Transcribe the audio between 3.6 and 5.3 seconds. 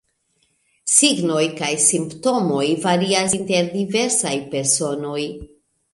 diversaj personoj.